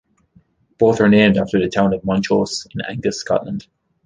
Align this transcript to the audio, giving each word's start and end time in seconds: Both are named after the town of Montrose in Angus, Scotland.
Both 0.79 0.99
are 0.99 1.07
named 1.07 1.37
after 1.37 1.59
the 1.59 1.69
town 1.69 1.93
of 1.93 2.03
Montrose 2.03 2.65
in 2.73 2.81
Angus, 2.89 3.19
Scotland. 3.19 3.67